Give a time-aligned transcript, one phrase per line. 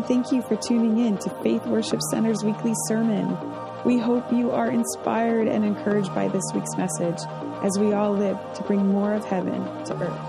[0.00, 3.36] and thank you for tuning in to Faith Worship Center's weekly sermon.
[3.84, 7.18] We hope you are inspired and encouraged by this week's message
[7.62, 10.20] as we all live to bring more of heaven to earth.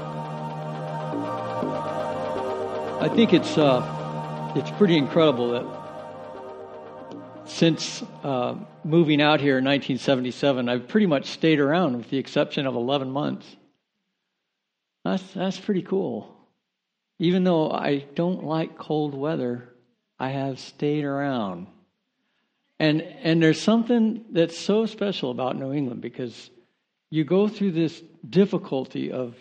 [3.02, 5.66] I think it's uh, it's pretty incredible that
[7.50, 12.68] since uh, moving out here in 1977, I've pretty much stayed around with the exception
[12.68, 13.46] of 11 months.
[15.06, 16.41] That's that's pretty cool.
[17.22, 19.70] Even though I don't like cold weather,
[20.18, 21.68] I have stayed around.
[22.80, 26.50] And and there's something that's so special about New England because
[27.12, 29.36] you go through this difficulty of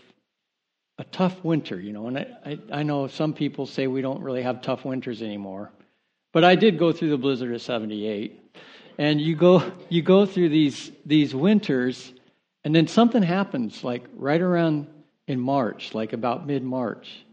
[0.99, 4.21] a tough winter, you know, and I, I, I know some people say we don't
[4.21, 5.71] really have tough winters anymore.
[6.33, 8.59] But I did go through the blizzard of 78.
[8.99, 12.13] And you go you go through these these winters
[12.63, 14.87] and then something happens like right around
[15.27, 17.25] in March, like about mid-March.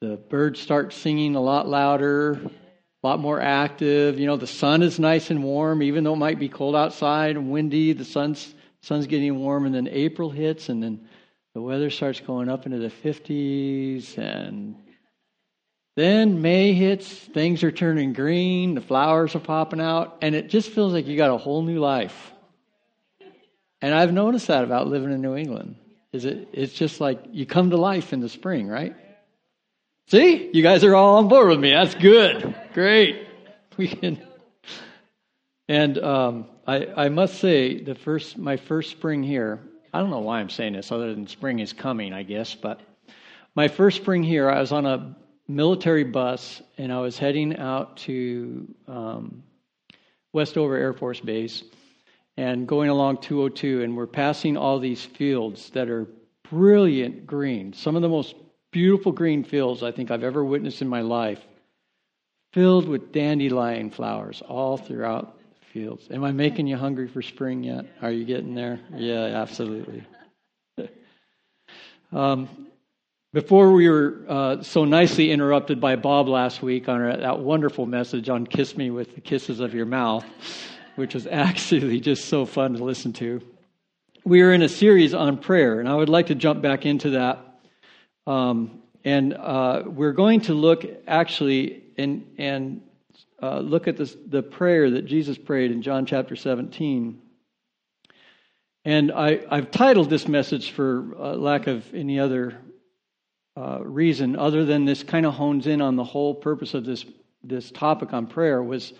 [0.00, 4.20] The birds start singing a lot louder, a lot more active.
[4.20, 7.34] You know, the sun is nice and warm, even though it might be cold outside
[7.34, 7.94] and windy.
[7.94, 11.08] The sun's sun's getting warm, and then April hits, and then
[11.52, 14.76] the weather starts going up into the 50s, and
[15.96, 17.12] then May hits.
[17.12, 18.76] Things are turning green.
[18.76, 21.80] The flowers are popping out, and it just feels like you got a whole new
[21.80, 22.32] life.
[23.82, 25.74] And I've noticed that about living in New England.
[26.12, 26.50] Is it?
[26.52, 28.94] It's just like you come to life in the spring, right?
[30.08, 31.70] See, you guys are all on board with me.
[31.70, 32.54] That's good.
[32.72, 33.26] Great.
[33.76, 34.26] We can.
[35.68, 39.60] And um, I, I must say, the first, my first spring here.
[39.92, 42.54] I don't know why I'm saying this, other than spring is coming, I guess.
[42.54, 42.80] But
[43.54, 45.14] my first spring here, I was on a
[45.46, 49.42] military bus, and I was heading out to um,
[50.32, 51.62] Westover Air Force Base,
[52.38, 56.06] and going along 202, and we're passing all these fields that are
[56.50, 57.74] brilliant green.
[57.74, 58.34] Some of the most
[58.78, 61.40] beautiful green fields I think I've ever witnessed in my life,
[62.52, 66.06] filled with dandelion flowers all throughout the fields.
[66.12, 67.86] Am I making you hungry for spring yet?
[68.02, 68.78] Are you getting there?
[68.94, 70.04] Yeah, absolutely.
[72.12, 72.68] um,
[73.32, 78.28] before we were uh, so nicely interrupted by Bob last week on that wonderful message
[78.28, 80.24] on Kiss Me with the Kisses of Your Mouth,
[80.94, 83.42] which was actually just so fun to listen to,
[84.22, 87.10] we are in a series on prayer, and I would like to jump back into
[87.10, 87.47] that
[88.28, 92.82] um, and uh, we're going to look actually and, and
[93.42, 97.22] uh, look at this, the prayer that Jesus prayed in John chapter 17.
[98.84, 102.58] And I, have titled this message for uh, lack of any other
[103.56, 107.06] uh, reason other than this kind of hones in on the whole purpose of this,
[107.42, 108.92] this topic on prayer was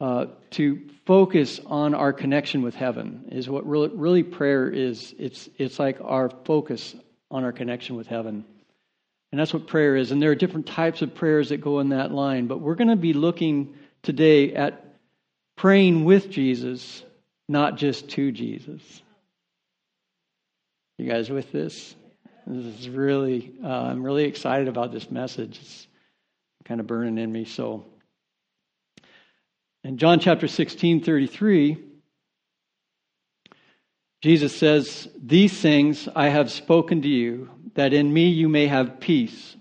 [0.00, 5.14] uh, to focus on our connection with heaven is what really, really prayer is.
[5.18, 6.96] It's, it's like our focus
[7.30, 8.44] on our connection with heaven.
[9.32, 10.12] And that's what prayer is.
[10.12, 12.46] And there are different types of prayers that go in that line.
[12.46, 14.84] But we're going to be looking today at
[15.56, 17.02] praying with Jesus,
[17.48, 19.02] not just to Jesus.
[20.98, 21.94] You guys with this?
[22.46, 25.58] This is really, uh, I'm really excited about this message.
[25.60, 25.86] It's
[26.64, 27.44] kind of burning in me.
[27.44, 27.84] So,
[29.82, 31.78] in John chapter 16, 33,
[34.22, 39.00] Jesus says, These things I have spoken to you that in me you may have
[39.00, 39.56] peace.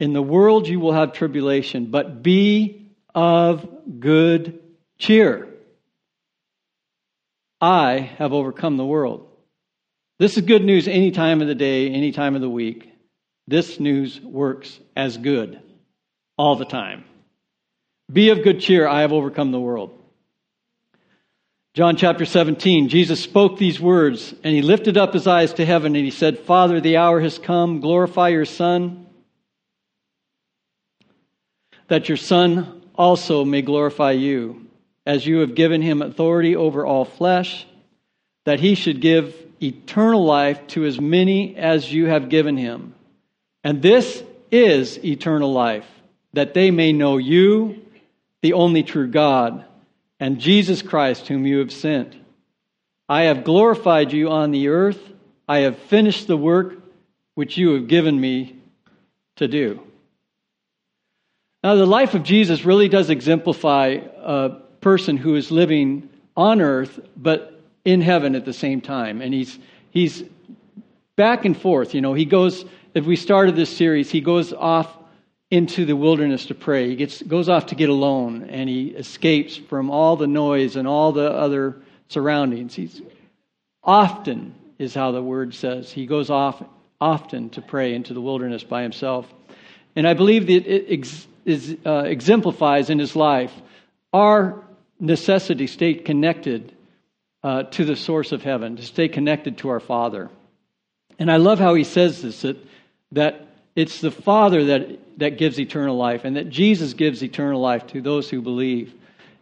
[0.00, 3.66] In the world you will have tribulation, but be of
[4.00, 4.60] good
[4.98, 5.48] cheer.
[7.60, 9.28] I have overcome the world.
[10.18, 12.90] This is good news any time of the day, any time of the week.
[13.46, 15.60] This news works as good
[16.36, 17.04] all the time.
[18.12, 18.86] Be of good cheer.
[18.86, 19.98] I have overcome the world.
[21.74, 25.96] John chapter 17, Jesus spoke these words, and he lifted up his eyes to heaven,
[25.96, 27.80] and he said, Father, the hour has come.
[27.80, 29.08] Glorify your Son,
[31.88, 34.68] that your Son also may glorify you,
[35.04, 37.66] as you have given him authority over all flesh,
[38.44, 42.94] that he should give eternal life to as many as you have given him.
[43.64, 44.22] And this
[44.52, 45.88] is eternal life,
[46.34, 47.84] that they may know you,
[48.42, 49.64] the only true God
[50.24, 52.16] and Jesus Christ, whom you have sent.
[53.10, 54.98] I have glorified you on the earth.
[55.46, 56.78] I have finished the work
[57.34, 58.56] which you have given me
[59.36, 59.82] to do.
[61.62, 64.48] Now, the life of Jesus really does exemplify a
[64.80, 69.20] person who is living on earth, but in heaven at the same time.
[69.20, 69.58] And he's,
[69.90, 70.24] he's
[71.16, 71.92] back and forth.
[71.92, 74.93] You know, he goes, if we started this series, he goes off
[75.54, 76.88] into the wilderness to pray.
[76.88, 80.88] He gets, goes off to get alone and he escapes from all the noise and
[80.88, 81.76] all the other
[82.08, 82.74] surroundings.
[82.74, 83.00] He's
[83.80, 86.60] often, is how the word says, he goes off
[87.00, 89.32] often to pray into the wilderness by himself.
[89.94, 93.52] And I believe that it ex- is, uh, exemplifies in his life
[94.12, 94.60] our
[94.98, 96.74] necessity stay connected
[97.44, 100.30] uh, to the source of heaven, to stay connected to our Father.
[101.16, 102.56] And I love how he says this that,
[103.12, 107.86] that it's the Father that, that gives eternal life, and that Jesus gives eternal life
[107.88, 108.94] to those who believe.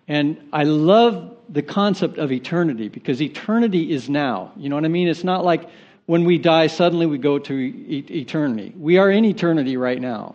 [0.08, 4.52] And I love the concept of eternity because eternity is now.
[4.56, 5.08] You know what I mean?
[5.08, 5.68] It's not like
[6.06, 8.72] when we die, suddenly we go to e- eternity.
[8.76, 10.34] We are in eternity right now.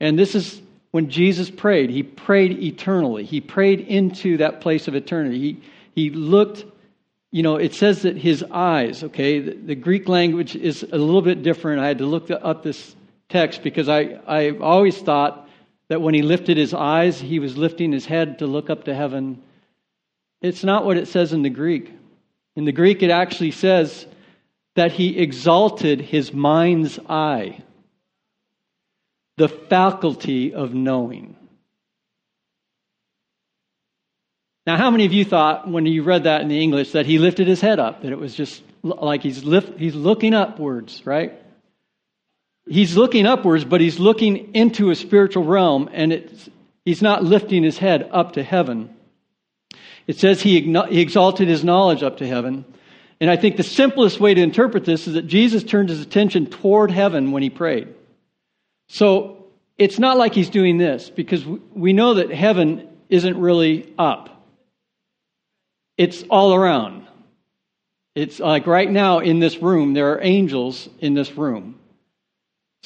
[0.00, 0.62] And this is
[0.92, 1.90] when Jesus prayed.
[1.90, 5.38] He prayed eternally, he prayed into that place of eternity.
[5.38, 5.62] He,
[5.94, 6.64] he looked,
[7.30, 11.22] you know, it says that his eyes, okay, the, the Greek language is a little
[11.22, 11.82] bit different.
[11.82, 12.94] I had to look up this
[13.28, 15.48] text because I, I always thought
[15.88, 18.94] that when he lifted his eyes, he was lifting his head to look up to
[18.94, 19.42] heaven.
[20.42, 21.92] It's not what it says in the Greek.
[22.56, 24.06] In the Greek, it actually says
[24.74, 27.62] that he exalted his mind's eye,
[29.36, 31.36] the faculty of knowing.
[34.66, 37.18] Now, how many of you thought when you read that in the English that he
[37.18, 41.40] lifted his head up, that it was just like he's, lift, he's looking upwards, right?
[42.68, 46.50] He's looking upwards, but he's looking into a spiritual realm, and
[46.84, 48.94] he's not lifting his head up to heaven.
[50.06, 52.64] It says he, he exalted his knowledge up to heaven.
[53.20, 56.46] And I think the simplest way to interpret this is that Jesus turned his attention
[56.46, 57.94] toward heaven when he prayed.
[58.88, 59.46] So
[59.78, 64.44] it's not like he's doing this, because we know that heaven isn't really up,
[65.96, 67.06] it's all around.
[68.14, 71.78] It's like right now in this room, there are angels in this room.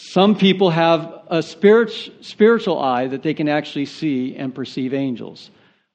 [0.02, 1.92] Some people have a spirit,
[2.22, 5.50] spiritual eye that they can actually see and perceive angels.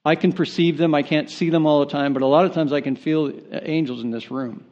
[0.05, 0.93] I can perceive them.
[0.93, 3.33] I can't see them all the time, but a lot of times I can feel
[3.51, 4.63] angels in this room.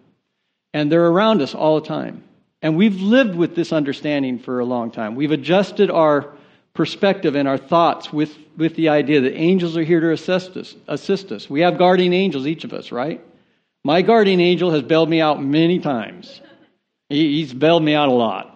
[0.73, 2.23] And they're around us all the time.
[2.61, 5.15] And we've lived with this understanding for a long time.
[5.15, 6.31] We've adjusted our
[6.75, 10.75] perspective and our thoughts with, with the idea that angels are here to assist us,
[10.87, 11.49] assist us.
[11.49, 13.19] We have guardian angels, each of us, right?
[13.83, 16.39] My guardian angel has bailed me out many times.
[17.09, 18.52] He, he's bailed me out a lot.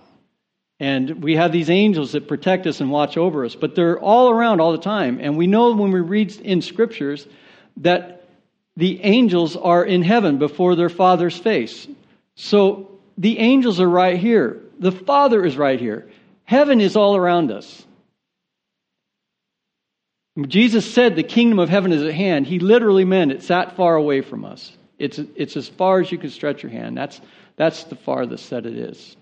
[0.79, 4.29] And we have these angels that protect us and watch over us, but they're all
[4.29, 5.19] around all the time.
[5.19, 7.27] And we know when we read in scriptures
[7.77, 8.27] that
[8.75, 11.87] the angels are in heaven before their Father's face.
[12.35, 14.61] So the angels are right here.
[14.79, 16.07] The Father is right here.
[16.43, 17.83] Heaven is all around us.
[20.45, 23.95] Jesus said the kingdom of heaven is at hand, he literally meant it's that far
[23.95, 24.71] away from us.
[24.99, 26.95] It's, it's as far as you can stretch your hand.
[26.95, 27.19] That's,
[27.55, 29.16] that's the farthest that it is.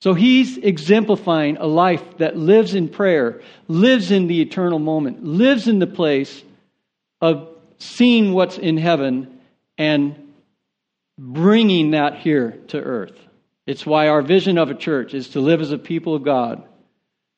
[0.00, 5.68] So he's exemplifying a life that lives in prayer, lives in the eternal moment, lives
[5.68, 6.42] in the place
[7.20, 7.48] of
[7.78, 9.40] seeing what's in heaven
[9.78, 10.32] and
[11.18, 13.18] bringing that here to earth.
[13.66, 16.62] It's why our vision of a church is to live as a people of God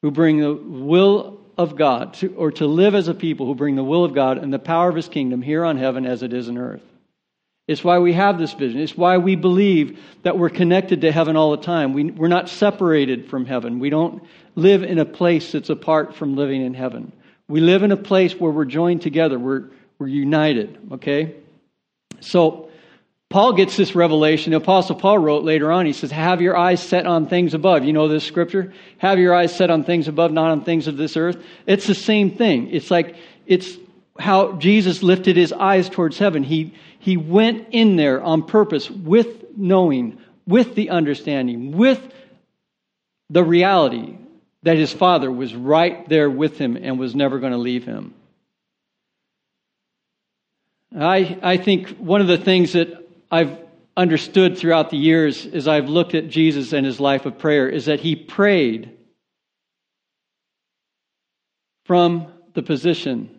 [0.03, 3.77] who bring the will of God, to, or to live as a people who bring
[3.77, 6.33] the will of God and the power of his kingdom here on heaven as it
[6.33, 6.83] is in earth.
[7.69, 8.81] It's why we have this vision.
[8.81, 11.93] It's why we believe that we're connected to heaven all the time.
[11.93, 13.79] We, we're not separated from heaven.
[13.79, 14.25] We don't
[14.55, 17.13] live in a place that's apart from living in heaven.
[17.47, 19.39] We live in a place where we're joined together.
[19.39, 19.69] We're,
[19.99, 21.37] we're united, okay?
[22.21, 22.71] So,
[23.31, 24.53] Paul gets this revelation.
[24.53, 27.85] The Apostle Paul wrote later on, he says, Have your eyes set on things above.
[27.85, 28.73] You know this scripture?
[28.97, 31.37] Have your eyes set on things above, not on things of this earth.
[31.67, 32.71] It's the same thing.
[32.71, 33.17] It's like,
[33.47, 33.77] it's
[34.19, 36.43] how Jesus lifted his eyes towards heaven.
[36.43, 42.01] He, he went in there on purpose with knowing, with the understanding, with
[43.31, 44.17] the reality
[44.63, 48.15] that his father was right there with him and was never going to leave him.
[50.97, 53.59] I, I think one of the things that I've
[53.97, 57.87] understood throughout the years as I've looked at Jesus and his life of prayer is
[57.87, 58.97] that he prayed
[61.85, 63.39] from the position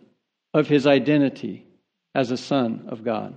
[0.52, 1.66] of his identity
[2.14, 3.34] as a son of God.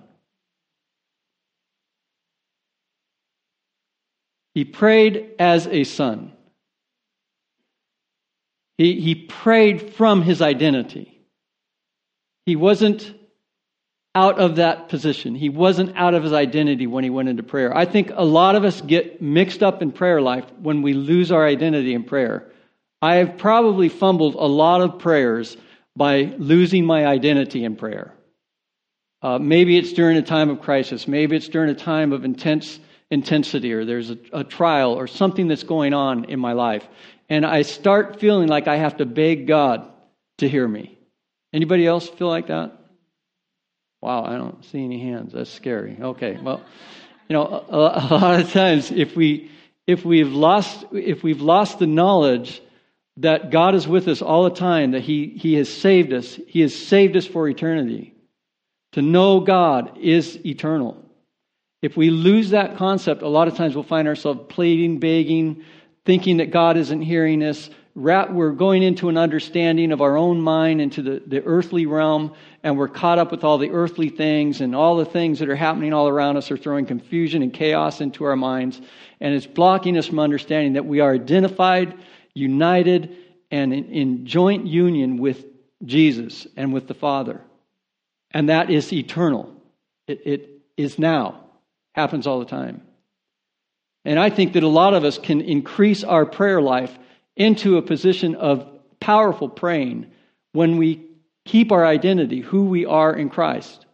[4.54, 6.34] He prayed as a son.
[8.78, 11.22] He, he prayed from his identity.
[12.46, 13.14] He wasn't
[14.16, 15.34] out of that position.
[15.34, 17.76] He wasn't out of his identity when he went into prayer.
[17.76, 21.32] I think a lot of us get mixed up in prayer life when we lose
[21.32, 22.52] our identity in prayer.
[23.02, 25.58] I have probably fumbled a lot of prayers
[25.96, 28.14] by losing my identity in prayer.
[29.22, 31.08] Uh, maybe it's during a time of crisis.
[31.08, 32.80] Maybe it's during a time of intense
[33.14, 36.88] intensity or there's a, a trial or something that's going on in my life.
[37.30, 39.90] And I start feeling like I have to beg God
[40.40, 40.98] to hear me.
[41.54, 42.78] Anybody else feel like that?
[44.02, 45.34] Wow, I don't see any hands.
[45.34, 45.98] That's scary.
[46.02, 46.62] Okay, well,
[47.30, 49.50] you know, a, a lot of times if we
[49.88, 52.62] if we've lost if we've lost the knowledge
[53.18, 56.40] that God is with us all the time, that He, he has saved us.
[56.48, 58.16] He has saved us for eternity.
[58.94, 61.03] To know God is eternal.
[61.84, 65.66] If we lose that concept, a lot of times we'll find ourselves pleading, begging,
[66.06, 67.70] thinking that God isn't hearing us.
[67.94, 72.78] We're going into an understanding of our own mind into the, the earthly realm, and
[72.78, 75.92] we're caught up with all the earthly things, and all the things that are happening
[75.92, 78.80] all around us are throwing confusion and chaos into our minds,
[79.20, 81.94] and it's blocking us from understanding that we are identified
[82.34, 83.16] united
[83.52, 85.46] and in, in joint union with
[85.84, 87.42] Jesus and with the Father.
[88.32, 89.54] And that is eternal.
[90.08, 91.43] It, it is now,
[91.94, 92.82] happens all the time.
[94.06, 96.98] And I think that a lot of us can increase our prayer life
[97.36, 98.68] into a position of
[99.00, 100.08] powerful praying
[100.52, 101.06] when we
[101.46, 103.86] keep our identity, who we are in Christ.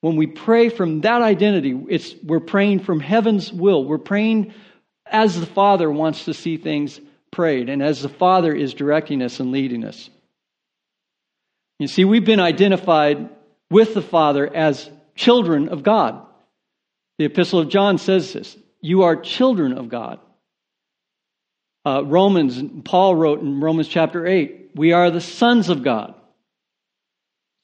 [0.00, 3.84] When we pray from that identity, it's, we're praying from heaven's will.
[3.84, 4.52] We're praying
[5.06, 9.38] as the Father wants to see things prayed and as the Father is directing us
[9.38, 10.10] and leading us.
[11.78, 13.28] You see, we've been identified
[13.70, 16.26] with the Father as children of God.
[17.18, 20.20] The Epistle of John says this You are children of God.
[21.84, 26.14] Uh, Romans, Paul wrote in Romans chapter 8, we are the sons of God.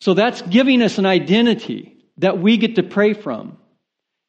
[0.01, 3.59] So that's giving us an identity that we get to pray from.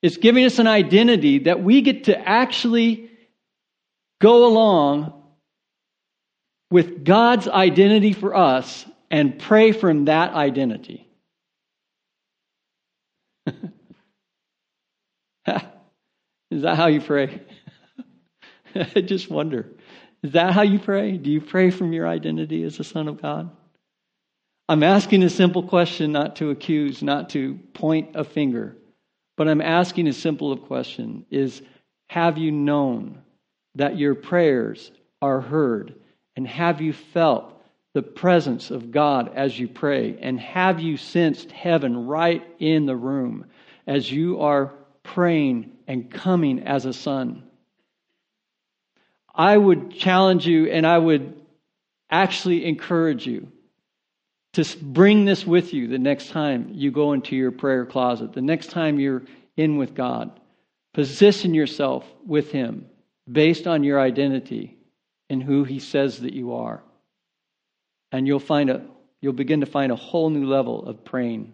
[0.01, 3.09] It's giving us an identity that we get to actually
[4.21, 5.13] go along
[6.71, 11.07] with God's identity for us and pray from that identity.
[16.51, 17.41] Is that how you pray?
[18.75, 19.67] I just wonder.
[20.23, 21.17] Is that how you pray?
[21.17, 23.49] Do you pray from your identity as a son of God?
[24.67, 28.77] I'm asking a simple question, not to accuse, not to point a finger,
[29.37, 31.61] but I'm asking a simple question is
[32.09, 33.21] have you known
[33.75, 34.91] that your prayers
[35.21, 35.95] are heard
[36.35, 37.59] and have you felt
[37.93, 40.17] the presence of God as you pray?
[40.21, 43.45] And have you sensed heaven right in the room
[43.87, 47.43] as you are praying and coming as a son?
[49.33, 51.39] I would challenge you and I would
[52.09, 53.47] actually encourage you
[54.53, 58.41] to bring this with you the next time you go into your prayer closet, the
[58.41, 59.23] next time you're
[59.55, 60.39] in with God.
[60.93, 62.87] Position yourself with Him
[63.31, 64.77] based on your identity
[65.29, 66.83] in who he says that you are.
[68.11, 68.85] And you'll find a
[69.21, 71.53] you'll begin to find a whole new level of praying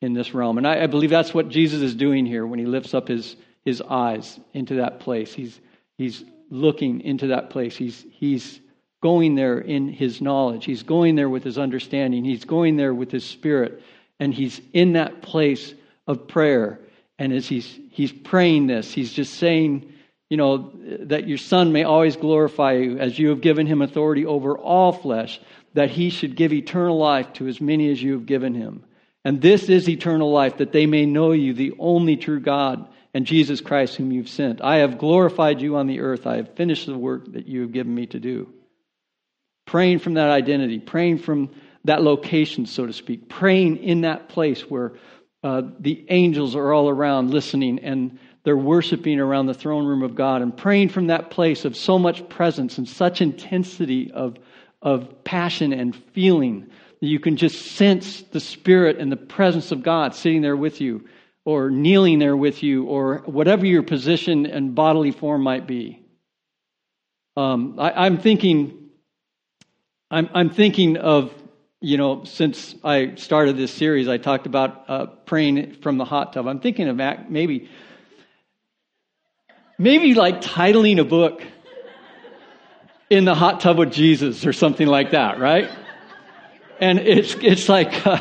[0.00, 0.58] in this realm.
[0.58, 3.36] And I, I believe that's what Jesus is doing here when he lifts up his,
[3.64, 5.32] his eyes into that place.
[5.32, 5.60] He's
[5.98, 7.76] he's looking into that place.
[7.76, 8.60] He's he's
[9.02, 10.64] going there in his knowledge.
[10.64, 12.24] He's going there with his understanding.
[12.24, 13.82] He's going there with his spirit.
[14.18, 15.74] And he's in that place
[16.06, 16.80] of prayer.
[17.18, 19.92] And as he's he's praying this, he's just saying,
[20.28, 24.24] you know, that your Son may always glorify you as you have given him authority
[24.24, 25.40] over all flesh,
[25.74, 28.84] that he should give eternal life to as many as you have given him.
[29.24, 33.26] And this is eternal life, that they may know you, the only true God, and
[33.26, 34.62] Jesus Christ, whom you've sent.
[34.62, 36.26] I have glorified you on the earth.
[36.26, 38.52] I have finished the work that you have given me to do.
[39.66, 41.50] Praying from that identity, praying from
[41.84, 44.92] that location, so to speak, praying in that place where
[45.42, 50.14] uh, the angels are all around listening and they're worshiping around the throne room of
[50.14, 54.36] God and praying from that place of so much presence and such intensity of,
[54.82, 60.14] of passion and feeling you can just sense the Spirit and the presence of God
[60.14, 61.06] sitting there with you
[61.44, 66.04] or kneeling there with you or whatever your position and bodily form might be.
[67.36, 68.90] Um, I, am thinking,
[70.10, 71.32] I'm, I'm thinking of
[71.82, 76.34] you know, since I started this series, I talked about uh, praying from the hot
[76.34, 76.46] tub.
[76.46, 76.96] I'm thinking of
[77.30, 77.70] maybe
[79.78, 81.42] maybe like titling a book
[83.08, 85.70] in the hot tub with Jesus or something like that, right?
[86.80, 88.20] And it's it's like uh,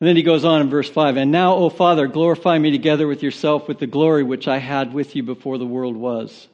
[0.00, 3.06] And then he goes on in verse 5 And now, O Father, glorify me together
[3.06, 6.48] with yourself with the glory which I had with you before the world was.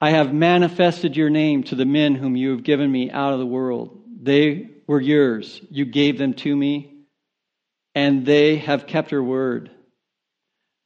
[0.00, 3.40] I have manifested your name to the men whom you have given me out of
[3.40, 4.00] the world.
[4.22, 5.60] They were yours.
[5.70, 6.92] You gave them to me,
[7.94, 9.70] and they have kept your word.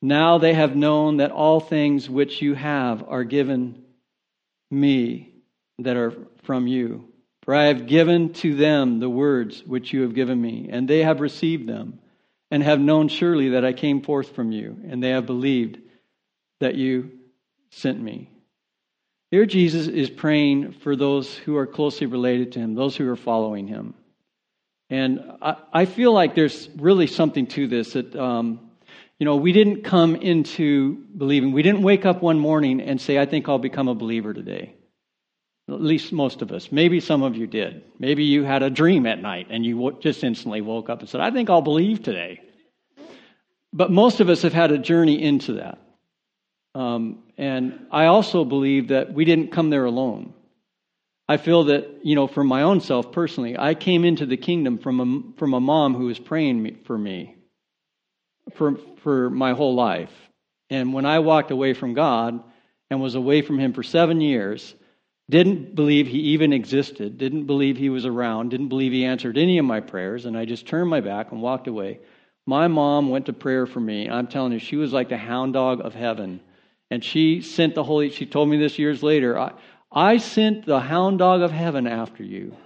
[0.02, 3.82] Now they have known that all things which you have are given
[4.70, 5.32] me
[5.78, 7.08] that are from you.
[7.44, 11.02] For I have given to them the words which you have given me, and they
[11.02, 11.99] have received them,
[12.50, 15.78] and have known surely that I came forth from you, and they have believed
[16.61, 17.11] that you
[17.70, 18.33] sent me.
[19.34, 23.16] Here, Jesus is praying for those who are closely related to him, those who are
[23.16, 23.94] following him.
[24.90, 28.70] And I, I feel like there's really something to this that, um,
[29.18, 31.50] you know, we didn't come into believing.
[31.50, 34.76] We didn't wake up one morning and say, I think I'll become a believer today.
[35.68, 36.70] At least most of us.
[36.70, 37.82] Maybe some of you did.
[37.98, 41.20] Maybe you had a dream at night and you just instantly woke up and said,
[41.20, 42.40] I think I'll believe today.
[43.72, 45.83] But most of us have had a journey into that.
[46.74, 50.34] Um, and I also believe that we didn't come there alone.
[51.28, 54.78] I feel that, you know, for my own self personally, I came into the kingdom
[54.78, 57.36] from a, from a mom who was praying for me
[58.54, 60.12] for, for my whole life.
[60.70, 62.42] And when I walked away from God
[62.90, 64.74] and was away from Him for seven years,
[65.30, 69.58] didn't believe He even existed, didn't believe He was around, didn't believe He answered any
[69.58, 72.00] of my prayers, and I just turned my back and walked away.
[72.46, 74.10] My mom went to prayer for me.
[74.10, 76.40] I'm telling you, she was like the hound dog of heaven.
[76.94, 79.50] And she sent the Holy, she told me this years later, I,
[79.90, 82.56] I sent the hound dog of heaven after you.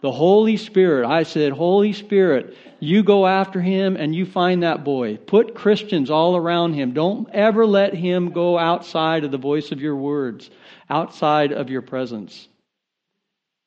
[0.00, 1.06] The Holy Spirit.
[1.06, 5.18] I said, Holy Spirit, you go after him and you find that boy.
[5.18, 6.94] Put Christians all around him.
[6.94, 10.50] Don't ever let him go outside of the voice of your words,
[10.90, 12.48] outside of your presence.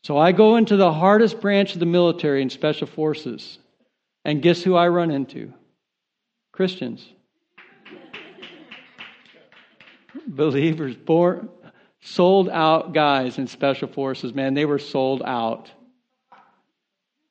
[0.03, 3.57] So I go into the hardest branch of the military and special forces.
[4.25, 5.53] And guess who I run into?
[6.51, 7.07] Christians.
[10.25, 11.49] Believers, born,
[12.01, 15.71] sold out guys in special forces, man, they were sold out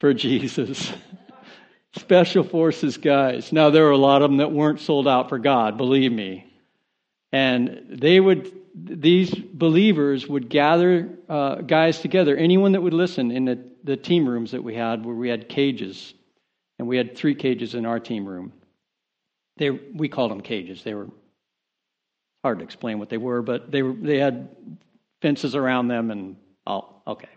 [0.00, 0.92] for Jesus.
[1.96, 3.52] special forces guys.
[3.52, 6.46] Now, there were a lot of them that weren't sold out for God, believe me.
[7.32, 13.44] And they would, these believers would gather uh, guys together, anyone that would listen in
[13.46, 16.14] the, the team rooms that we had, where we had cages.
[16.78, 18.52] And we had three cages in our team room.
[19.56, 20.82] They, we called them cages.
[20.84, 21.08] They were
[22.46, 24.48] hard to explain what they were, but they were, they had
[25.20, 27.28] fences around them, and oh, okay.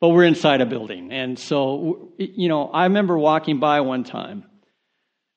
[0.00, 4.44] But we're inside a building, and so you know, I remember walking by one time,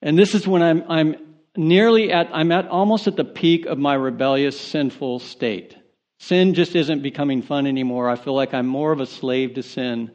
[0.01, 1.15] and this is when I'm I'm
[1.57, 5.75] nearly at I'm at almost at the peak of my rebellious, sinful state.
[6.19, 8.09] Sin just isn't becoming fun anymore.
[8.09, 10.11] I feel like I'm more of a slave to sin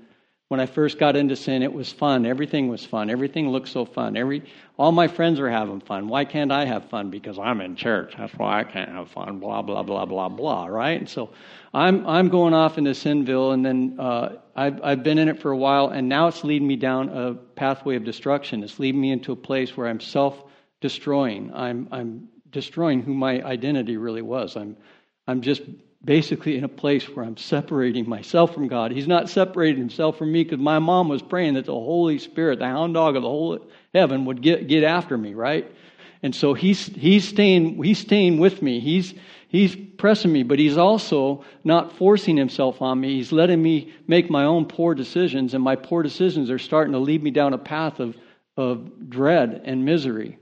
[0.54, 2.24] when I first got into sin, it was fun.
[2.24, 3.10] Everything was fun.
[3.10, 4.16] Everything looked so fun.
[4.16, 4.44] Every
[4.78, 6.06] all my friends were having fun.
[6.06, 7.10] Why can't I have fun?
[7.10, 8.14] Because I'm in church.
[8.16, 9.40] That's why I can't have fun.
[9.40, 10.66] Blah blah blah blah blah.
[10.66, 11.00] Right?
[11.00, 11.30] And so
[11.72, 15.50] I'm I'm going off into Sinville, and then uh, I've I've been in it for
[15.50, 18.62] a while, and now it's leading me down a pathway of destruction.
[18.62, 20.40] It's leading me into a place where I'm self
[20.80, 21.52] destroying.
[21.52, 24.56] I'm I'm destroying who my identity really was.
[24.56, 24.76] I'm
[25.26, 25.62] I'm just
[26.04, 28.92] basically in a place where I'm separating myself from God.
[28.92, 32.58] He's not separating himself from me because my mom was praying that the Holy Spirit,
[32.58, 33.58] the hound dog of the whole
[33.94, 35.70] heaven, would get, get after me, right?
[36.22, 38.80] And so he's, he's, staying, he's staying with me.
[38.80, 39.14] He's,
[39.48, 43.16] he's pressing me, but he's also not forcing himself on me.
[43.16, 46.98] He's letting me make my own poor decisions, and my poor decisions are starting to
[46.98, 48.16] lead me down a path of,
[48.56, 50.38] of dread and misery.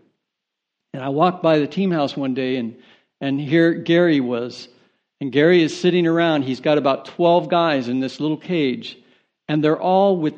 [0.94, 2.76] And I walked by the team house one day, and,
[3.20, 4.68] and here Gary was
[5.22, 6.42] and Gary is sitting around.
[6.42, 8.98] He's got about 12 guys in this little cage,
[9.46, 10.34] and they're all with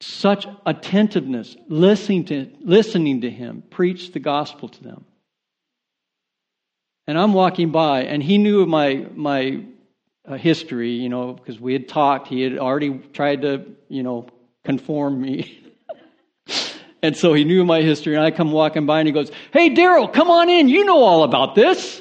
[0.00, 5.04] such attentiveness, listening to, listening to him preach the gospel to them.
[7.06, 9.62] And I'm walking by, and he knew my, my
[10.26, 12.28] uh, history, you know, because we had talked.
[12.28, 14.28] He had already tried to, you know,
[14.64, 15.62] conform me.
[17.02, 19.74] and so he knew my history, and I come walking by, and he goes, Hey,
[19.74, 20.70] Daryl, come on in.
[20.70, 22.00] You know all about this.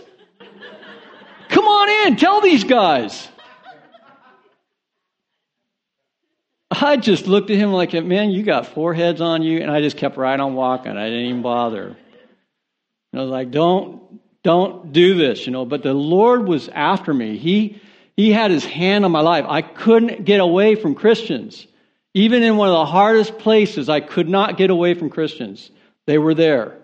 [1.86, 3.28] On in, tell these guys.
[6.72, 9.82] I just looked at him like, man, you got four heads on you, and I
[9.82, 10.98] just kept right on walking.
[10.98, 11.96] I didn't even bother.
[13.14, 15.66] And I was like, don't, don't do this, you know.
[15.66, 17.38] But the Lord was after me.
[17.38, 17.82] He,
[18.18, 19.46] he had his hand on my life.
[19.48, 21.68] I couldn't get away from Christians.
[22.16, 25.70] Even in one of the hardest places, I could not get away from Christians.
[26.08, 26.80] They were there.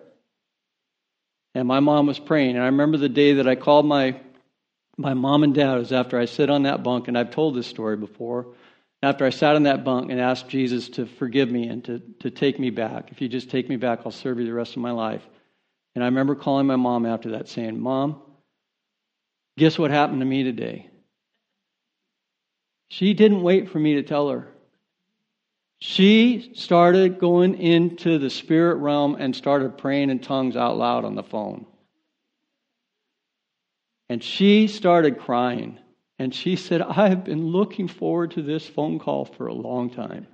[1.56, 2.52] And my mom was praying.
[2.56, 4.20] And I remember the day that I called my
[5.02, 7.68] my mom and dad was after I sit on that bunk, and I've told this
[7.68, 8.48] story before.
[9.04, 12.30] After I sat on that bunk and asked Jesus to forgive me and to, to
[12.30, 13.12] take me back.
[13.12, 15.28] If you just take me back, I'll serve you the rest of my life.
[15.96, 18.22] And I remember calling my mom after that saying, Mom,
[19.58, 20.90] guess what happened to me today?
[22.90, 24.48] She didn't wait for me to tell her.
[25.80, 31.16] She started going into the spirit realm and started praying in tongues out loud on
[31.16, 31.66] the phone.
[34.12, 35.80] And she started crying.
[36.20, 39.90] And she said, I have been looking forward to this phone call for a long
[39.90, 40.28] time.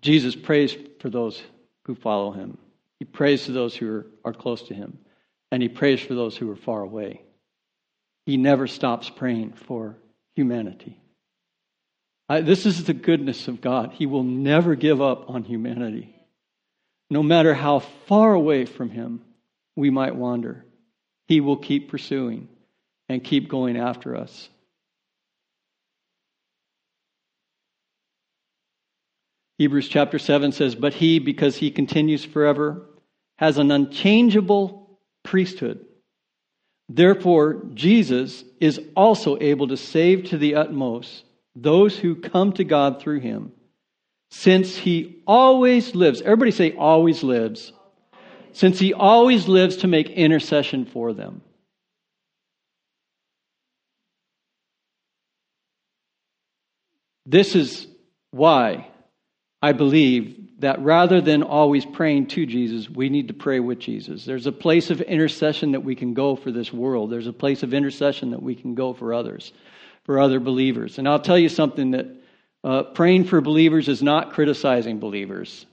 [0.00, 1.42] Jesus prays for those
[1.86, 2.56] who follow him.
[3.00, 5.00] He prays to those who are, are close to him,
[5.50, 7.22] and he prays for those who are far away.
[8.26, 9.96] He never stops praying for
[10.36, 11.00] humanity.
[12.28, 13.92] I, this is the goodness of God.
[13.92, 16.14] He will never give up on humanity.
[17.10, 19.20] No matter how far away from Him
[19.76, 20.64] we might wander,
[21.26, 22.48] He will keep pursuing
[23.08, 24.48] and keep going after us.
[29.58, 32.86] Hebrews chapter 7 says, But He, because He continues forever,
[33.36, 35.84] has an unchangeable priesthood.
[36.88, 43.00] Therefore, Jesus is also able to save to the utmost those who come to God
[43.00, 43.52] through him,
[44.30, 46.20] since he always lives.
[46.20, 47.72] Everybody say, always lives.
[48.52, 51.42] Since he always lives to make intercession for them.
[57.26, 57.86] This is
[58.30, 58.88] why
[59.62, 64.24] I believe that rather than always praying to Jesus, we need to pray with Jesus.
[64.24, 67.62] There's a place of intercession that we can go for this world, there's a place
[67.62, 69.52] of intercession that we can go for others
[70.04, 70.98] for other believers.
[70.98, 72.06] And I'll tell you something that
[72.62, 75.66] uh, praying for believers is not criticizing believers.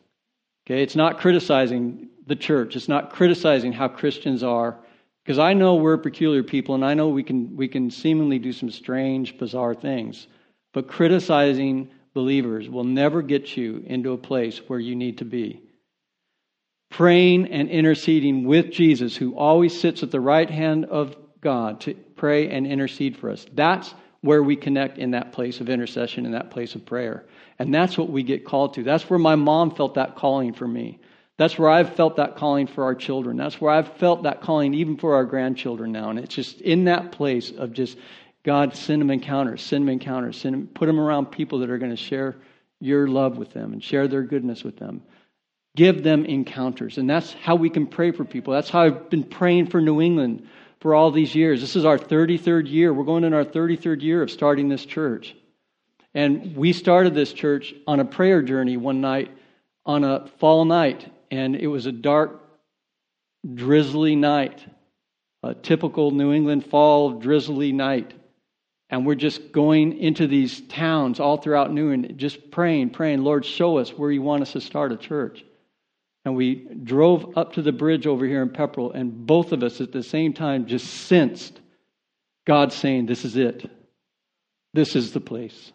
[0.66, 2.76] Okay, it's not criticizing the church.
[2.76, 4.78] It's not criticizing how Christians are,
[5.24, 8.54] because I know we're peculiar people, and I know we can we can seemingly do
[8.54, 10.28] some strange, bizarre things.
[10.74, 15.62] But criticizing believers will never get you into a place where you need to be.
[16.90, 21.94] Praying and interceding with Jesus, who always sits at the right hand of God to
[22.16, 23.46] pray and intercede for us.
[23.54, 27.26] That's where we connect in that place of intercession, in that place of prayer.
[27.60, 28.84] And that's what we get called to.
[28.84, 31.00] That's where my mom felt that calling for me.
[31.38, 33.36] That's where I've felt that calling for our children.
[33.36, 36.12] That's where I've felt that calling even for our grandchildren now.
[36.12, 37.98] And it's just in that place of just,
[38.44, 41.80] God, send them encounters, send them encounters, send them, put them around people that are
[41.80, 42.36] going to share
[42.80, 45.02] your love with them and share their goodness with them.
[45.76, 46.98] Give them encounters.
[46.98, 48.54] And that's how we can pray for people.
[48.54, 50.48] That's how I've been praying for New England
[50.82, 51.62] for all these years.
[51.62, 52.94] This is our 33rd year.
[52.94, 55.36] We're going in our 33rd year of starting this church.
[56.14, 59.32] And we started this church on a prayer journey one night
[59.86, 61.10] on a fall night.
[61.30, 62.42] And it was a dark,
[63.54, 64.66] drizzly night,
[65.44, 68.14] a typical New England fall, drizzly night.
[68.90, 73.46] And we're just going into these towns all throughout New England, just praying, praying, Lord,
[73.46, 75.46] show us where you want us to start a church.
[76.24, 79.82] And we drove up to the bridge over here in Pepperell, and both of us
[79.82, 81.60] at the same time just sensed
[82.46, 83.70] God saying, This is it.
[84.74, 85.72] This is the place.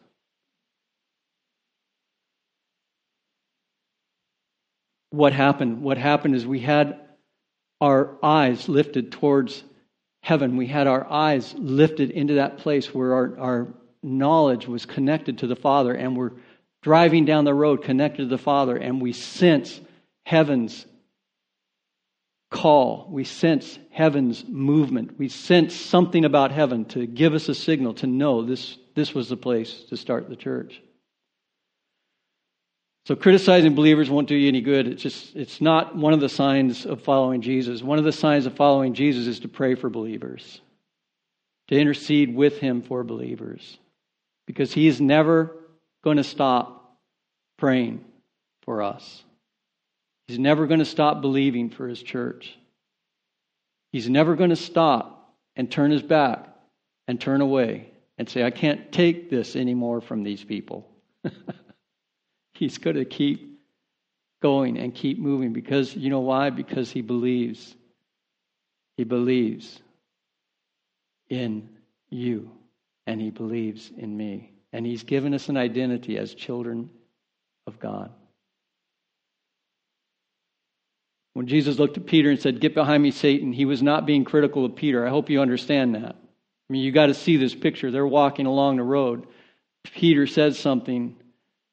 [5.11, 5.83] What happened?
[5.83, 7.01] What happened is we had
[7.81, 9.63] our eyes lifted towards
[10.23, 10.57] heaven.
[10.57, 15.47] We had our eyes lifted into that place where our, our knowledge was connected to
[15.47, 16.33] the Father, and we're
[16.83, 19.81] driving down the road connected to the Father, and we sense
[20.27, 20.85] heaven's
[22.51, 23.07] call.
[23.09, 25.17] We sense heaven's movement.
[25.19, 29.29] We sense something about heaven to give us a signal to know this, this was
[29.29, 30.83] the place to start the church.
[33.07, 34.89] So criticizing believers won't do you any good.
[34.89, 37.81] It's just it's not one of the signs of following Jesus.
[37.81, 40.61] One of the signs of following Jesus is to pray for believers.
[41.69, 43.79] To intercede with him for believers.
[44.49, 45.55] Because he's never
[46.03, 46.99] going to stop
[47.59, 48.05] praying
[48.65, 49.23] for us.
[50.29, 52.57] He's never going to stop believing for his church.
[53.93, 56.49] He's never going to stop and turn his back
[57.07, 60.89] and turn away and say, I can't take this anymore from these people.
[62.55, 63.61] He's going to keep
[64.43, 66.51] going and keep moving because, you know why?
[66.51, 67.75] Because he believes.
[68.97, 69.81] He believes
[71.29, 71.69] in
[72.09, 72.51] you
[73.07, 74.53] and he believes in me.
[74.73, 76.91] And he's given us an identity as children
[77.67, 78.13] of God.
[81.37, 84.25] When Jesus looked at Peter and said, Get behind me, Satan, he was not being
[84.25, 85.07] critical of Peter.
[85.07, 86.17] I hope you understand that.
[86.17, 87.91] I mean, you got to see this picture.
[87.91, 89.27] They're walking along the road.
[89.85, 91.15] Peter says something,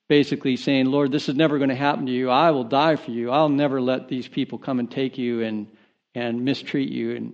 [0.10, 2.30] basically saying, Lord, this is never going to happen to you.
[2.30, 3.32] I will die for you.
[3.32, 5.68] I'll never let these people come and take you and,
[6.14, 7.16] and mistreat you.
[7.16, 7.34] And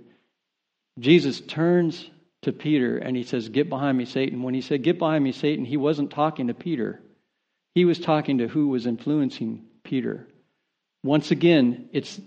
[0.99, 2.11] Jesus turns
[2.43, 4.43] to Peter and he says, Get behind me, Satan.
[4.43, 7.01] When he said, Get behind me, Satan, he wasn't talking to Peter.
[7.73, 10.27] He was talking to who was influencing Peter.
[11.01, 12.19] Once again, it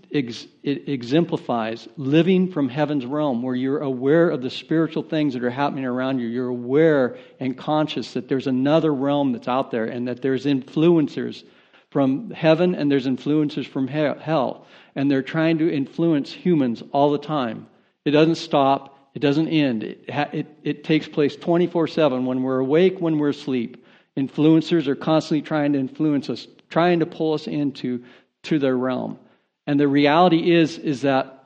[0.63, 5.85] exemplifies living from heaven's realm where you're aware of the spiritual things that are happening
[5.85, 6.27] around you.
[6.27, 11.43] You're aware and conscious that there's another realm that's out there and that there's influencers
[11.91, 14.65] from heaven and there's influencers from hell.
[14.95, 17.67] And they're trying to influence humans all the time.
[18.05, 19.83] It doesn't stop, it doesn't end.
[19.83, 23.85] It, it, it takes place 24 7 when we're awake, when we're asleep.
[24.17, 28.03] Influencers are constantly trying to influence us, trying to pull us into
[28.43, 29.19] to their realm.
[29.65, 31.43] And the reality is, is that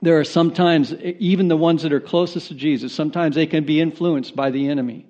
[0.00, 3.80] there are sometimes, even the ones that are closest to Jesus, sometimes they can be
[3.80, 5.06] influenced by the enemy.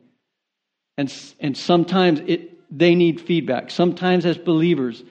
[0.99, 3.71] And, and sometimes it, they need feedback.
[3.71, 5.03] Sometimes, as believers,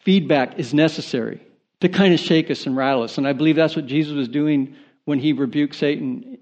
[0.00, 1.40] feedback is necessary
[1.80, 3.18] to kind of shake us and rattle us.
[3.18, 6.38] And I believe that's what Jesus was doing when he rebuked Satan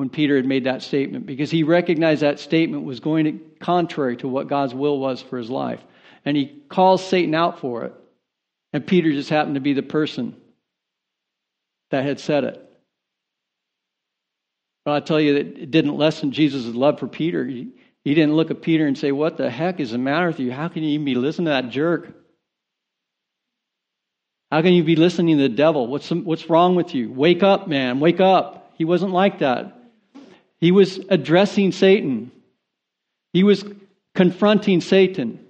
[0.00, 4.16] when Peter had made that statement, because he recognized that statement was going to, contrary
[4.16, 5.80] to what God's will was for his life.
[6.24, 7.94] And he calls Satan out for it.
[8.72, 10.36] And Peter just happened to be the person
[11.90, 12.66] that had said it.
[14.84, 17.44] But I tell you that it didn't lessen Jesus' love for Peter.
[17.44, 17.68] He,
[18.04, 20.52] he didn't look at Peter and say, What the heck is the matter with you?
[20.52, 22.14] How can you even be listening to that jerk?
[24.50, 25.86] How can you be listening to the devil?
[25.86, 27.12] What's, what's wrong with you?
[27.12, 28.00] Wake up, man.
[28.00, 28.72] Wake up.
[28.74, 29.76] He wasn't like that.
[30.58, 32.32] He was addressing Satan,
[33.32, 33.64] he was
[34.14, 35.46] confronting Satan.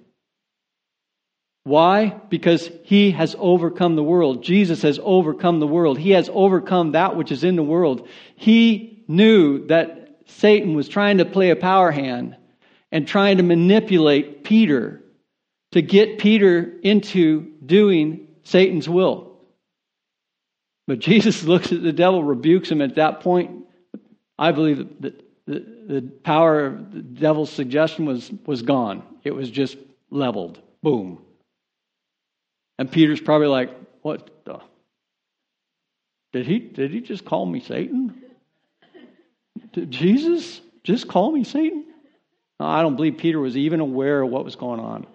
[1.63, 2.19] Why?
[2.29, 4.43] Because he has overcome the world.
[4.43, 5.99] Jesus has overcome the world.
[5.99, 8.07] He has overcome that which is in the world.
[8.35, 12.35] He knew that Satan was trying to play a power hand
[12.91, 15.01] and trying to manipulate Peter
[15.71, 19.31] to get Peter into doing Satan's will.
[20.87, 23.65] But Jesus looks at the devil, rebukes him at that point.
[24.37, 29.03] I believe that the, the power of the devil's suggestion was, was gone.
[29.23, 29.77] It was just
[30.09, 30.59] leveled.
[30.81, 31.21] Boom.
[32.81, 33.69] And Peter's probably like,
[34.01, 34.59] what the?
[36.33, 38.23] Did he, did he just call me Satan?
[39.71, 41.85] Did Jesus just call me Satan?
[42.59, 45.05] No, I don't believe Peter was even aware of what was going on.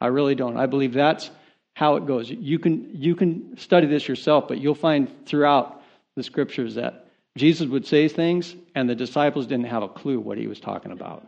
[0.00, 0.56] I really don't.
[0.56, 1.30] I believe that's
[1.74, 2.28] how it goes.
[2.28, 5.84] You can, you can study this yourself, but you'll find throughout
[6.16, 10.38] the scriptures that Jesus would say things, and the disciples didn't have a clue what
[10.38, 11.24] he was talking about.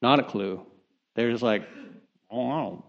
[0.00, 0.66] Not a clue.
[1.14, 1.68] They're just like,
[2.32, 2.82] oh,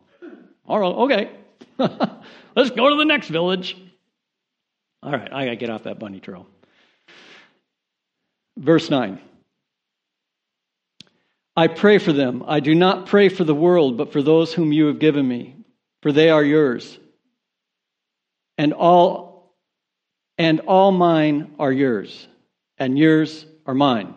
[0.65, 1.29] all right, okay.
[1.78, 3.78] Let's go to the next village.
[5.02, 6.47] All right, I got to get off that bunny trail.
[8.58, 9.19] Verse 9.
[11.56, 12.43] I pray for them.
[12.47, 15.56] I do not pray for the world, but for those whom you have given me,
[16.02, 16.97] for they are yours.
[18.58, 19.34] And all
[20.38, 22.28] and all mine are yours,
[22.78, 24.15] and yours are mine,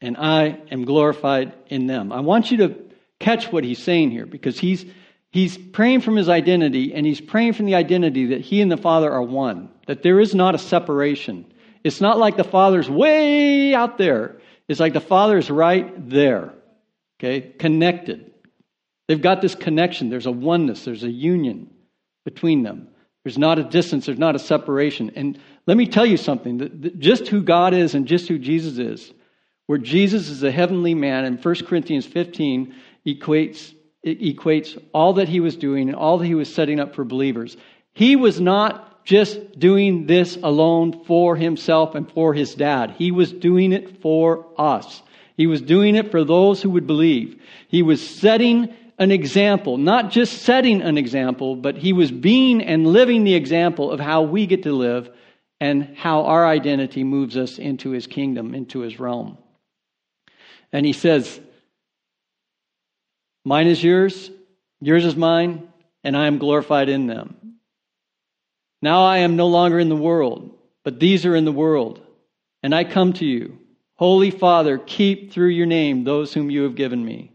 [0.00, 2.12] and I am glorified in them.
[2.12, 2.76] I want you to
[3.18, 4.86] catch what he's saying here because he's
[5.30, 8.76] he's praying from his identity and he's praying from the identity that he and the
[8.76, 11.44] Father are one, that there is not a separation.
[11.82, 14.40] It's not like the Father's way out there.
[14.68, 16.52] It's like the Father's right there.
[17.18, 17.40] Okay?
[17.58, 18.30] Connected.
[19.08, 20.10] They've got this connection.
[20.10, 21.70] There's a oneness, there's a union
[22.24, 22.88] between them.
[23.24, 25.10] There's not a distance, there's not a separation.
[25.14, 29.12] And let me tell you something just who God is and just who Jesus is,
[29.66, 32.74] where Jesus is a heavenly man, and 1 Corinthians 15
[33.06, 37.04] equates, equates all that he was doing and all that he was setting up for
[37.04, 37.56] believers.
[37.92, 43.32] He was not just doing this alone for himself and for his dad, he was
[43.32, 45.02] doing it for us.
[45.36, 47.40] He was doing it for those who would believe.
[47.68, 52.86] He was setting an example, not just setting an example, but he was being and
[52.86, 55.08] living the example of how we get to live
[55.58, 59.38] and how our identity moves us into his kingdom, into his realm.
[60.72, 61.40] And he says,
[63.44, 64.30] Mine is yours,
[64.80, 65.68] yours is mine,
[66.04, 67.56] and I am glorified in them.
[68.82, 72.00] Now I am no longer in the world, but these are in the world,
[72.62, 73.58] and I come to you.
[73.96, 77.32] Holy Father, keep through your name those whom you have given me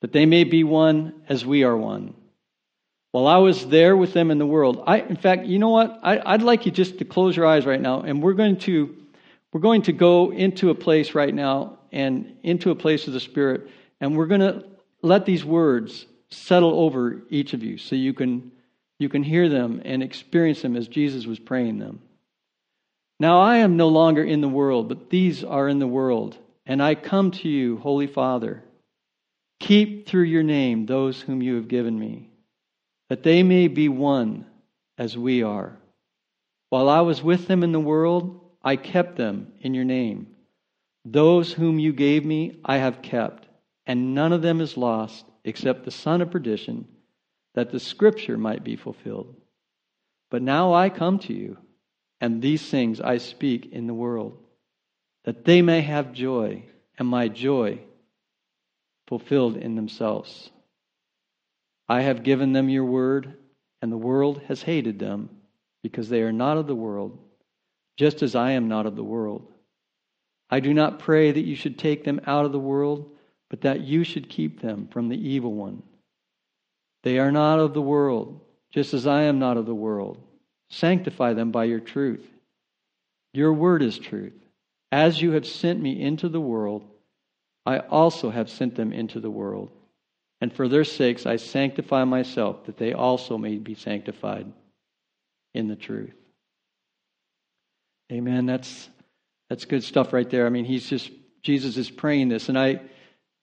[0.00, 2.14] that they may be one as we are one.
[3.12, 5.98] While I was there with them in the world, I, in fact, you know what?
[6.02, 8.94] I, would like you just to close your eyes right now, and we're going to
[9.52, 13.20] we're going to go into a place right now and into a place of the
[13.20, 14.64] Spirit, and we're going to
[15.06, 18.52] let these words settle over each of you, so you can
[18.98, 22.00] you can hear them and experience them as Jesus was praying them.
[23.20, 26.82] Now I am no longer in the world, but these are in the world, and
[26.82, 28.62] I come to you, Holy Father.
[29.60, 32.30] Keep through your name those whom you have given me,
[33.08, 34.46] that they may be one
[34.98, 35.76] as we are.
[36.70, 40.28] While I was with them in the world, I kept them in your name.
[41.04, 43.45] Those whom you gave me, I have kept,
[43.86, 46.86] and none of them is lost except the son of perdition,
[47.54, 49.34] that the scripture might be fulfilled.
[50.30, 51.56] But now I come to you,
[52.20, 54.36] and these things I speak in the world,
[55.24, 56.64] that they may have joy,
[56.98, 57.80] and my joy
[59.06, 60.50] fulfilled in themselves.
[61.88, 63.34] I have given them your word,
[63.80, 65.30] and the world has hated them,
[65.82, 67.18] because they are not of the world,
[67.96, 69.46] just as I am not of the world.
[70.50, 73.15] I do not pray that you should take them out of the world,
[73.50, 75.82] but that you should keep them from the evil one.
[77.02, 78.40] They are not of the world,
[78.72, 80.18] just as I am not of the world.
[80.70, 82.26] Sanctify them by your truth.
[83.32, 84.32] Your word is truth.
[84.90, 86.84] As you have sent me into the world,
[87.64, 89.70] I also have sent them into the world.
[90.40, 94.46] And for their sakes I sanctify myself, that they also may be sanctified
[95.54, 96.14] in the truth.
[98.12, 98.46] Amen.
[98.46, 98.88] That's
[99.48, 100.46] that's good stuff right there.
[100.46, 101.10] I mean, he's just
[101.42, 102.80] Jesus is praying this, and I,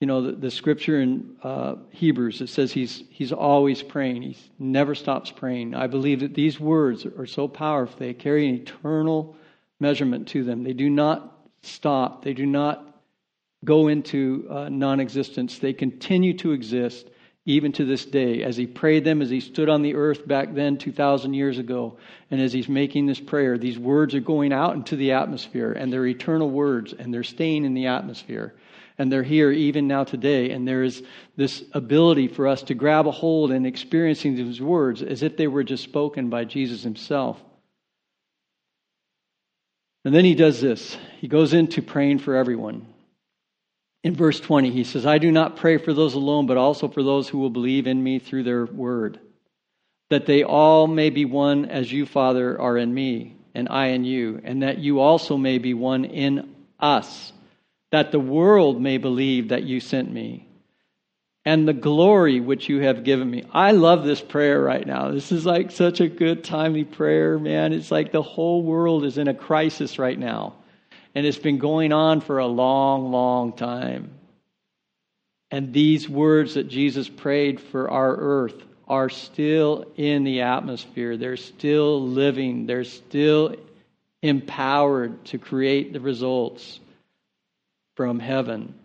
[0.03, 4.21] you know, the, the scripture in uh, Hebrews it says he's he's always praying.
[4.21, 5.75] He never stops praying.
[5.75, 9.37] I believe that these words are so powerful; they carry an eternal
[9.79, 10.65] measurement to them.
[10.65, 12.21] They do not stop.
[12.25, 12.85] They do not
[13.63, 15.59] go into uh, non-existence.
[15.59, 17.07] They continue to exist
[17.45, 18.43] even to this day.
[18.43, 21.97] As he prayed them, as he stood on the earth back then, 2,000 years ago,
[22.29, 25.93] and as he's making this prayer, these words are going out into the atmosphere, and
[25.93, 28.53] they're eternal words, and they're staying in the atmosphere.
[28.97, 31.01] And they're here even now today, and there is
[31.35, 35.47] this ability for us to grab a hold and experiencing these words as if they
[35.47, 37.41] were just spoken by Jesus himself.
[40.05, 40.97] And then he does this.
[41.19, 42.85] He goes into praying for everyone
[44.03, 47.01] in verse 20, he says, I do not pray for those alone, but also for
[47.01, 49.19] those who will believe in me through their word,
[50.09, 54.03] that they all may be one as you, Father, are in me, and I in
[54.03, 57.31] you, and that you also may be one in us,
[57.93, 60.47] that the world may believe that you sent me,
[61.45, 63.43] and the glory which you have given me.
[63.53, 65.11] I love this prayer right now.
[65.11, 67.71] This is like such a good, timely prayer, man.
[67.71, 70.55] It's like the whole world is in a crisis right now.
[71.13, 74.09] And it's been going on for a long, long time.
[75.51, 81.15] And these words that Jesus prayed for our earth are still in the atmosphere.
[81.15, 82.65] They're still living.
[82.65, 83.55] They're still
[84.23, 86.79] empowered to create the results
[87.95, 88.75] from heaven.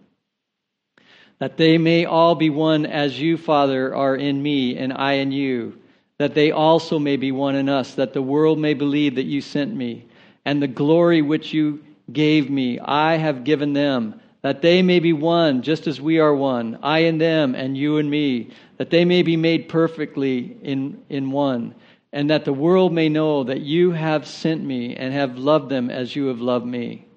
[1.38, 5.32] That they may all be one as you, Father, are in me and I in
[5.32, 5.78] you.
[6.18, 7.94] That they also may be one in us.
[7.94, 10.06] That the world may believe that you sent me.
[10.44, 15.12] And the glory which you gave me, I have given them, that they may be
[15.12, 19.04] one, just as we are one, I and them, and you and me, that they
[19.04, 21.74] may be made perfectly in, in one,
[22.12, 25.90] and that the world may know that you have sent me and have loved them
[25.90, 27.07] as you have loved me.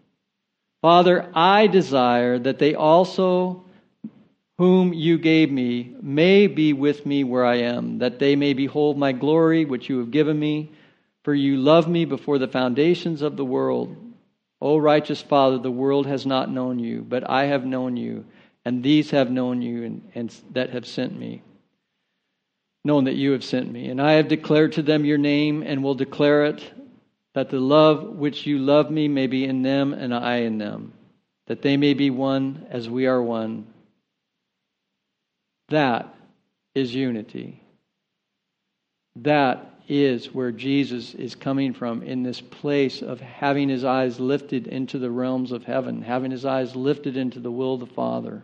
[0.81, 3.63] Father, I desire that they also,
[4.57, 8.97] whom you gave me, may be with me where I am, that they may behold
[8.97, 10.71] my glory which you have given me.
[11.23, 13.95] For you loved me before the foundations of the world.
[14.59, 18.25] O righteous Father, the world has not known you, but I have known you,
[18.65, 21.43] and these have known you and, and that have sent me,
[22.83, 23.89] known that you have sent me.
[23.89, 26.71] And I have declared to them your name and will declare it,
[27.33, 30.93] that the love which you love me may be in them and I in them,
[31.47, 33.67] that they may be one as we are one.
[35.69, 36.13] That
[36.75, 37.61] is unity.
[39.17, 44.67] That is where Jesus is coming from in this place of having his eyes lifted
[44.67, 48.43] into the realms of heaven, having his eyes lifted into the will of the Father.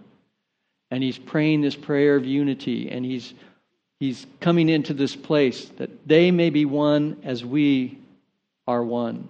[0.92, 3.34] And he's praying this prayer of unity, and he's,
[4.00, 7.98] he's coming into this place that they may be one as we
[8.68, 9.30] are one.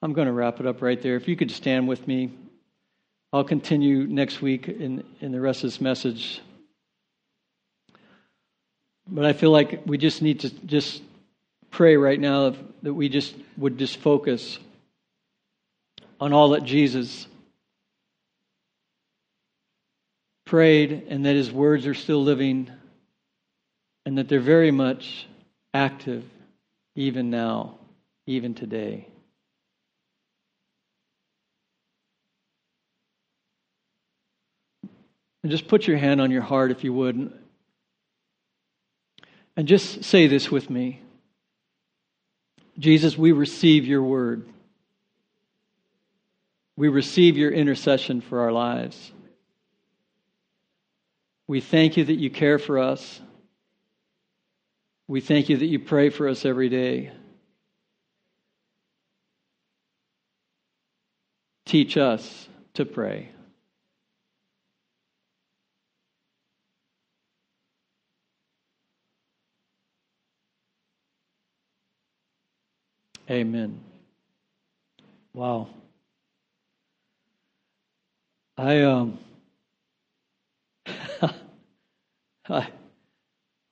[0.00, 1.16] I'm going to wrap it up right there.
[1.16, 2.30] If you could stand with me,
[3.32, 6.40] I'll continue next week in, in the rest of this message.
[9.08, 11.02] But I feel like we just need to just
[11.70, 14.58] pray right now that we just would just focus
[16.20, 17.26] on all that Jesus
[20.44, 22.70] prayed and that his words are still living
[24.06, 25.26] and that they're very much
[25.74, 26.24] active
[26.94, 27.78] even now,
[28.26, 29.06] even today.
[35.42, 37.32] And just put your hand on your heart if you would.
[39.56, 41.00] And just say this with me
[42.78, 44.48] Jesus, we receive your word.
[46.76, 49.12] We receive your intercession for our lives.
[51.48, 53.20] We thank you that you care for us.
[55.08, 57.10] We thank you that you pray for us every day.
[61.64, 63.30] Teach us to pray.
[73.30, 73.80] Amen.
[75.34, 75.68] Wow.
[78.56, 79.18] I um
[82.48, 82.68] I,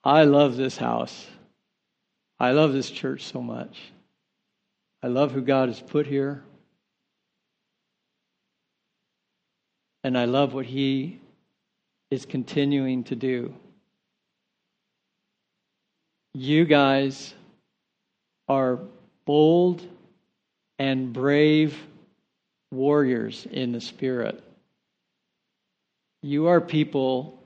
[0.04, 1.26] I love this house.
[2.38, 3.80] I love this church so much.
[5.02, 6.42] I love who God has put here.
[10.04, 11.20] And I love what He
[12.10, 13.54] is continuing to do.
[16.34, 17.34] You guys
[18.48, 18.80] are
[19.26, 19.86] bold
[20.78, 21.76] and brave
[22.70, 24.42] warriors in the Spirit.
[26.22, 27.42] You are people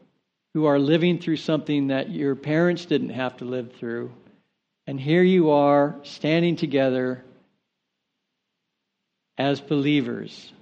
[0.54, 4.12] who are living through something that your parents didn't have to live through.
[4.86, 7.24] And here you are standing together
[9.38, 10.52] as believers,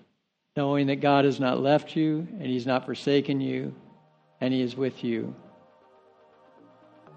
[0.57, 3.75] knowing that God has not left you and He's not forsaken you
[4.41, 5.35] and He is with you